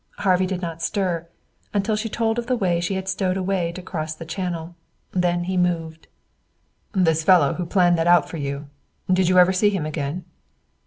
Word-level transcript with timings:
Harvey 0.17 0.47
did 0.47 0.63
not 0.63 0.81
stir 0.81 1.27
until 1.75 1.95
she 1.95 2.09
told 2.09 2.39
of 2.39 2.47
the 2.47 2.55
way 2.55 2.79
she 2.81 2.95
had 2.95 3.07
stowed 3.07 3.37
away 3.37 3.71
to 3.71 3.83
cross 3.83 4.15
the 4.15 4.25
channel. 4.25 4.73
Then 5.11 5.43
he 5.43 5.57
moved. 5.57 6.07
"This 6.91 7.23
fellow 7.23 7.53
who 7.53 7.67
planned 7.67 7.99
that 7.99 8.27
for 8.27 8.37
you 8.37 8.67
did 9.13 9.29
you 9.29 9.37
ever 9.37 9.53
see 9.53 9.69
him 9.69 9.85
again?" 9.85 10.25